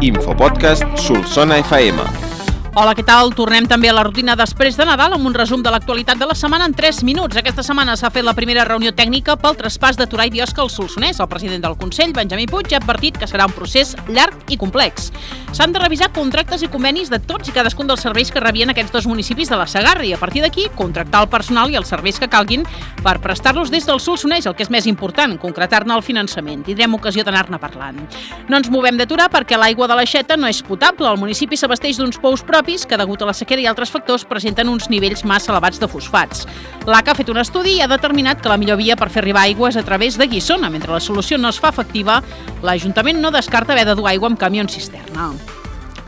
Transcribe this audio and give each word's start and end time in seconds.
Infopodcast 0.00 0.84
Solsona 0.96 1.56
FM. 1.58 2.29
Hola, 2.70 2.92
què 2.94 3.02
tal? 3.02 3.32
Tornem 3.34 3.64
també 3.66 3.88
a 3.90 3.92
la 3.96 4.04
rutina 4.06 4.36
després 4.38 4.76
de 4.78 4.84
Nadal 4.86 5.16
amb 5.16 5.26
un 5.26 5.34
resum 5.34 5.58
de 5.58 5.72
l'actualitat 5.74 6.20
de 6.20 6.26
la 6.30 6.36
setmana 6.38 6.68
en 6.68 6.74
3 6.78 7.00
minuts. 7.02 7.34
Aquesta 7.34 7.64
setmana 7.66 7.96
s'ha 7.98 8.12
fet 8.14 8.22
la 8.22 8.34
primera 8.38 8.62
reunió 8.62 8.92
tècnica 8.94 9.34
pel 9.34 9.56
traspàs 9.58 9.98
de 9.98 10.06
Torà 10.06 10.28
i 10.28 10.30
Biosca 10.30 10.62
al 10.62 10.70
Solsonès. 10.70 11.18
El 11.18 11.26
president 11.26 11.64
del 11.64 11.74
Consell, 11.80 12.14
Benjamí 12.14 12.46
Puig, 12.46 12.70
ha 12.70 12.78
advertit 12.78 13.18
que 13.18 13.26
serà 13.26 13.48
un 13.50 13.56
procés 13.56 13.96
llarg 14.06 14.54
i 14.54 14.58
complex. 14.60 15.10
S'han 15.50 15.74
de 15.74 15.80
revisar 15.82 16.12
contractes 16.14 16.62
i 16.62 16.68
convenis 16.70 17.10
de 17.10 17.18
tots 17.18 17.50
i 17.50 17.54
cadascun 17.56 17.90
dels 17.90 18.04
serveis 18.06 18.30
que 18.30 18.38
rebien 18.38 18.70
aquests 18.70 18.94
dos 18.94 19.10
municipis 19.10 19.50
de 19.50 19.58
la 19.58 19.66
Sagarra 19.66 20.06
i 20.06 20.12
a 20.14 20.20
partir 20.22 20.44
d'aquí 20.44 20.68
contractar 20.78 21.24
el 21.24 21.28
personal 21.32 21.74
i 21.74 21.80
els 21.80 21.90
serveis 21.90 22.22
que 22.22 22.30
calguin 22.30 22.62
per 23.02 23.16
prestar-los 23.18 23.74
des 23.74 23.82
del 23.88 23.98
Solsonès, 23.98 24.46
el 24.46 24.54
que 24.54 24.62
és 24.62 24.70
més 24.70 24.86
important, 24.86 25.34
concretar-ne 25.42 25.96
el 25.96 26.06
finançament. 26.06 26.62
Tindrem 26.70 26.94
ocasió 26.94 27.26
d'anar-ne 27.26 27.58
parlant. 27.58 27.98
No 28.46 28.62
ens 28.62 28.70
movem 28.70 28.94
de 28.94 29.10
perquè 29.10 29.58
l'aigua 29.58 29.90
de 29.90 29.98
l'aixeta 29.98 30.36
no 30.38 30.46
és 30.46 30.62
potable. 30.62 31.10
El 31.10 31.18
municipi 31.18 31.58
s'abasteix 31.58 31.98
d'uns 31.98 32.22
pous 32.22 32.46
propis 32.60 32.84
que, 32.84 32.98
degut 33.00 33.22
a 33.22 33.28
la 33.30 33.36
sequera 33.36 33.62
i 33.62 33.68
altres 33.70 33.92
factors, 33.92 34.26
presenten 34.28 34.68
uns 34.68 34.90
nivells 34.92 35.24
massa 35.24 35.52
elevats 35.54 35.80
de 35.80 35.88
fosfats. 35.88 36.44
L'ACA 36.84 37.14
ha 37.14 37.16
fet 37.16 37.30
un 37.32 37.40
estudi 37.40 37.78
i 37.78 37.80
ha 37.80 37.88
determinat 37.88 38.42
que 38.42 38.52
la 38.52 38.58
millor 38.60 38.76
via 38.80 38.98
per 39.00 39.08
fer 39.08 39.22
arribar 39.24 39.46
aigua 39.48 39.70
és 39.72 39.78
a 39.80 39.86
través 39.86 40.18
de 40.20 40.28
Guissona. 40.28 40.68
Mentre 40.68 40.92
la 40.92 41.00
solució 41.00 41.38
no 41.40 41.48
es 41.48 41.60
fa 41.60 41.72
efectiva, 41.72 42.20
l'Ajuntament 42.62 43.22
no 43.22 43.32
descarta 43.32 43.72
haver 43.72 43.88
de 43.88 43.96
dur 43.96 44.10
aigua 44.12 44.28
amb 44.28 44.40
camions 44.40 44.76
cisterna. 44.76 45.32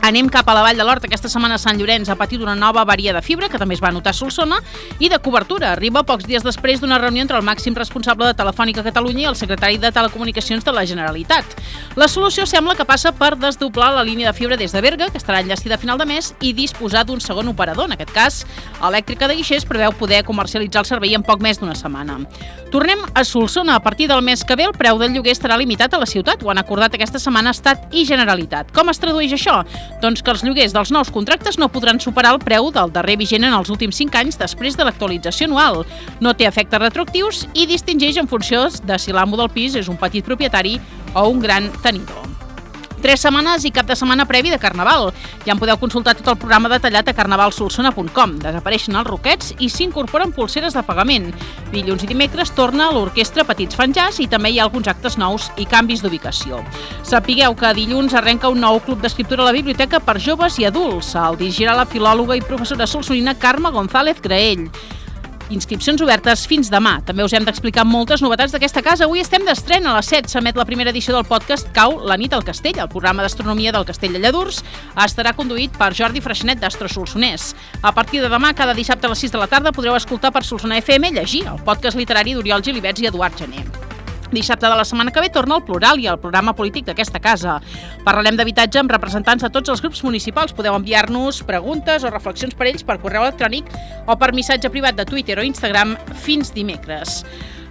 Anem 0.03 0.27
cap 0.27 0.49
a 0.51 0.53
la 0.53 0.59
Vall 0.65 0.75
de 0.75 0.83
l'Hort. 0.83 1.05
Aquesta 1.07 1.29
setmana 1.31 1.55
Sant 1.55 1.77
Llorenç 1.79 2.09
ha 2.11 2.17
patit 2.19 2.41
una 2.43 2.57
nova 2.59 2.81
avaria 2.81 3.13
de 3.15 3.21
fibra, 3.23 3.47
que 3.47 3.59
també 3.61 3.77
es 3.77 3.81
va 3.81 3.93
notar 3.95 4.11
a 4.11 4.17
Solsona, 4.17 4.57
i 4.99 5.07
de 5.07 5.15
cobertura. 5.23 5.69
Arriba 5.71 6.01
pocs 6.03 6.25
dies 6.27 6.43
després 6.43 6.81
d'una 6.81 6.97
reunió 6.99 7.23
entre 7.23 7.39
el 7.39 7.45
màxim 7.47 7.71
responsable 7.77 8.27
de 8.27 8.35
Telefònica 8.35 8.83
Catalunya 8.83 9.23
i 9.23 9.29
el 9.29 9.37
secretari 9.39 9.79
de 9.79 9.93
Telecomunicacions 9.95 10.67
de 10.67 10.73
la 10.75 10.83
Generalitat. 10.83 11.55
La 11.95 12.09
solució 12.11 12.43
sembla 12.43 12.75
que 12.75 12.83
passa 12.83 13.13
per 13.15 13.37
desdoblar 13.39 13.93
la 13.95 14.03
línia 14.03 14.27
de 14.27 14.35
fibra 14.35 14.57
des 14.59 14.75
de 14.75 14.81
Berga, 14.83 15.07
que 15.07 15.21
estarà 15.21 15.39
enllestida 15.39 15.75
a 15.75 15.79
final 15.79 15.97
de 15.97 16.09
mes, 16.11 16.33
i 16.41 16.51
disposar 16.51 17.05
d'un 17.07 17.23
segon 17.23 17.47
operador. 17.47 17.87
En 17.87 17.95
aquest 17.95 18.11
cas, 18.11 18.41
Elèctrica 18.83 19.31
de 19.31 19.39
Guixers 19.39 19.63
preveu 19.63 19.95
poder 19.95 20.25
comercialitzar 20.27 20.83
el 20.83 20.91
servei 20.91 21.15
en 21.15 21.23
poc 21.23 21.39
més 21.39 21.63
d'una 21.63 21.77
setmana. 21.79 22.19
Tornem 22.73 22.99
a 23.13 23.23
Solsona. 23.23 23.77
A 23.77 23.83
partir 23.85 24.09
del 24.09 24.21
mes 24.21 24.43
que 24.43 24.55
ve, 24.57 24.67
el 24.67 24.75
preu 24.75 24.99
del 24.99 25.13
lloguer 25.13 25.31
estarà 25.31 25.55
limitat 25.55 25.93
a 25.93 25.99
la 26.01 26.09
ciutat. 26.09 26.43
Ho 26.43 26.49
han 26.51 26.59
acordat 26.59 26.95
aquesta 26.97 27.21
setmana 27.21 27.53
Estat 27.53 27.93
i 27.93 28.03
Generalitat. 28.03 28.73
Com 28.73 28.89
es 28.89 28.99
tradueix 28.99 29.31
això? 29.31 29.61
Doncs 30.03 30.19
que 30.19 30.33
els 30.33 30.41
lloguers 30.43 30.73
dels 30.75 30.89
nous 30.91 31.07
contractes 31.15 31.55
no 31.61 31.69
podran 31.71 32.01
superar 32.03 32.33
el 32.35 32.41
preu 32.43 32.67
del 32.75 32.91
darrer 32.91 33.15
vigent 33.21 33.45
en 33.47 33.55
els 33.55 33.71
últims 33.71 33.95
5 34.01 34.19
anys 34.19 34.39
després 34.41 34.75
de 34.75 34.83
l'actualització 34.83 35.47
anual. 35.47 35.85
No 36.19 36.35
té 36.35 36.49
efectes 36.49 36.83
retroactius 36.83 37.45
i 37.53 37.69
distingeix 37.71 38.19
en 38.19 38.27
funció 38.27 38.67
de 38.83 38.99
si 38.99 39.15
l'amo 39.15 39.39
del 39.39 39.53
pis 39.55 39.79
és 39.79 39.87
un 39.87 39.99
petit 40.01 40.27
propietari 40.27 40.75
o 41.15 41.29
un 41.31 41.39
gran 41.39 41.71
tenidor. 41.85 42.32
Tres 43.03 43.19
setmanes 43.19 43.65
i 43.67 43.71
cap 43.75 43.83
de 43.83 43.97
setmana 43.99 44.23
previ 44.23 44.47
de 44.47 44.55
Carnaval. 44.55 45.09
Ja 45.43 45.51
en 45.51 45.59
podeu 45.59 45.75
consultar 45.75 46.13
tot 46.15 46.29
el 46.31 46.37
programa 46.39 46.69
detallat 46.71 47.09
a 47.11 47.13
carnavalsolsona.com. 47.17 48.37
Desapareixen 48.39 48.95
els 48.95 49.09
roquets 49.09 49.51
i 49.59 49.67
s'incorporen 49.67 50.31
pulseres 50.31 50.71
de 50.77 50.85
pagament. 50.87 51.27
Dilluns 51.73 52.05
i 52.05 52.07
dimecres 52.07 52.53
torna 52.55 52.87
l'orquestra 52.95 53.43
Petits 53.43 53.75
Fanjars 53.75 54.21
i 54.23 54.29
també 54.31 54.53
hi 54.53 54.61
ha 54.61 54.69
alguns 54.69 54.87
actes 54.87 55.19
nous 55.19 55.49
i 55.59 55.67
canvis 55.67 55.99
d'ubicació. 55.99 56.63
Sapigueu 57.03 57.59
que 57.59 57.75
dilluns 57.75 58.15
arrenca 58.15 58.47
un 58.47 58.63
nou 58.63 58.79
club 58.87 59.03
d'escriptura 59.03 59.43
a 59.43 59.51
la 59.51 59.57
biblioteca 59.59 59.99
per 59.99 60.15
joves 60.23 60.61
i 60.63 60.71
adults. 60.71 61.11
El 61.19 61.41
dirigirà 61.43 61.75
la 61.75 61.89
filòloga 61.89 62.39
i 62.39 62.47
professora 62.47 62.87
solsonina 62.87 63.35
Carme 63.35 63.75
González 63.75 64.23
Graell. 64.23 64.69
Inscripcions 65.51 66.01
obertes 66.01 66.45
fins 66.47 66.69
demà. 66.71 66.97
També 67.05 67.23
us 67.25 67.33
hem 67.35 67.43
d'explicar 67.43 67.83
moltes 67.83 68.23
novetats 68.23 68.53
d'aquesta 68.55 68.81
casa. 68.85 69.03
Avui 69.05 69.19
estem 69.19 69.43
d'estrena 69.45 69.91
a 69.91 69.97
les 69.97 70.09
7. 70.11 70.31
S'emet 70.31 70.57
la 70.57 70.65
primera 70.65 70.93
edició 70.93 71.15
del 71.15 71.27
podcast 71.27 71.67
Cau 71.75 71.99
la 72.07 72.17
nit 72.17 72.33
al 72.33 72.45
castell. 72.47 72.79
El 72.79 72.89
programa 72.89 73.25
d'astronomia 73.25 73.75
del 73.75 73.85
Castell 73.85 74.15
de 74.15 74.23
Lladurs 74.23 74.63
estarà 74.95 75.35
conduït 75.35 75.75
per 75.77 75.93
Jordi 75.93 76.23
Freixenet 76.23 76.63
d'Astro 76.63 76.87
Solsonès. 76.87 77.53
A 77.81 77.91
partir 77.91 78.23
de 78.23 78.31
demà, 78.31 78.53
cada 78.55 78.73
dissabte 78.73 79.07
a 79.07 79.13
les 79.13 79.25
6 79.27 79.35
de 79.35 79.41
la 79.43 79.51
tarda, 79.51 79.75
podreu 79.75 79.97
escoltar 79.99 80.31
per 80.31 80.45
Solsonar 80.47 80.79
FM 80.81 81.11
llegir 81.19 81.47
el 81.51 81.59
podcast 81.63 81.99
literari 81.99 82.37
d'Oriol 82.37 82.63
Gilibets 82.63 83.03
i 83.03 83.11
Eduard 83.11 83.37
Gené. 83.37 83.82
Dissabte 84.33 84.65
de 84.65 84.75
la 84.75 84.85
setmana 84.85 85.11
que 85.13 85.21
ve 85.21 85.29
torna 85.29 85.59
el 85.59 85.63
Plural 85.63 85.99
i 86.01 86.07
el 86.09 86.17
programa 86.17 86.55
polític 86.57 86.87
d'aquesta 86.87 87.21
casa. 87.21 87.59
Parlarem 88.03 88.39
d'habitatge 88.39 88.81
amb 88.81 88.91
representants 88.91 89.45
de 89.45 89.51
tots 89.53 89.69
els 89.69 89.83
grups 89.83 90.01
municipals. 90.03 90.55
Podeu 90.57 90.73
enviar-nos 90.73 91.43
preguntes 91.45 92.01
o 92.03 92.09
reflexions 92.09 92.57
per 92.57 92.71
ells 92.71 92.81
per 92.87 92.97
correu 93.03 93.27
electrònic 93.27 93.69
o 94.09 94.17
per 94.17 94.33
missatge 94.33 94.73
privat 94.73 94.97
de 94.97 95.05
Twitter 95.05 95.37
o 95.37 95.45
Instagram 95.45 95.93
fins 96.25 96.49
dimecres. 96.55 97.21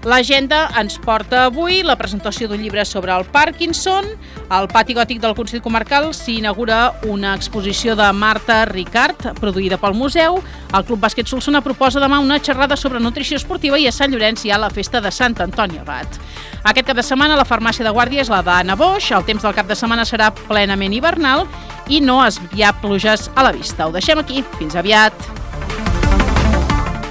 L'agenda 0.02 0.64
ens 0.80 0.96
porta 0.98 1.44
avui 1.46 1.84
la 1.86 1.94
presentació 1.94 2.48
d'un 2.50 2.58
llibre 2.58 2.82
sobre 2.84 3.12
el 3.14 3.22
Parkinson. 3.30 4.08
Al 4.50 4.66
pati 4.66 4.96
gòtic 4.98 5.20
del 5.22 5.34
Consell 5.38 5.62
Comarcal 5.62 6.08
s'inaugura 6.10 6.96
una 7.06 7.36
exposició 7.38 7.94
de 7.94 8.08
Marta 8.10 8.64
Ricard, 8.66 9.28
produïda 9.38 9.78
pel 9.78 9.94
museu. 9.94 10.40
El 10.74 10.86
Club 10.88 11.04
Bàsquet 11.04 11.30
Solsona 11.30 11.60
proposa 11.62 12.02
demà 12.02 12.18
una 12.18 12.40
xerrada 12.42 12.74
sobre 12.76 12.98
nutrició 12.98 13.38
esportiva 13.38 13.78
i 13.78 13.86
a 13.86 13.92
Sant 13.94 14.10
Llorenç 14.10 14.42
hi 14.42 14.50
ha 14.50 14.58
la 14.58 14.72
festa 14.74 15.00
de 15.00 15.12
Sant 15.14 15.38
Antoni 15.44 15.78
Abat. 15.78 16.18
Aquest 16.64 16.88
cap 16.88 16.98
de 16.98 17.04
setmana 17.06 17.36
la 17.38 17.46
farmàcia 17.46 17.86
de 17.86 17.92
guàrdia 17.94 18.24
és 18.24 18.32
la 18.32 18.40
d'Anna 18.42 18.74
Boix. 18.74 19.12
El 19.14 19.22
temps 19.28 19.46
del 19.46 19.54
cap 19.54 19.70
de 19.70 19.76
setmana 19.78 20.02
serà 20.08 20.32
plenament 20.34 20.96
hivernal 20.98 21.46
i 21.86 22.00
no 22.02 22.18
es 22.26 22.40
hi 22.56 22.66
ha 22.66 22.72
pluges 22.74 23.30
a 23.36 23.46
la 23.46 23.54
vista. 23.54 23.86
Ho 23.86 23.94
deixem 23.94 24.18
aquí. 24.18 24.42
Fins 24.58 24.74
aviat. 24.74 25.14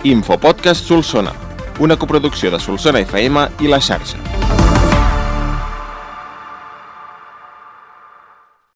Infopodcast 0.03 0.91
Solsona 0.91 1.50
una 1.81 1.97
coproducció 1.97 2.51
de 2.51 2.59
Solsona 2.59 2.99
FM 2.99 3.47
i 3.61 3.67
La 3.67 3.81
Xarxa. 3.81 4.70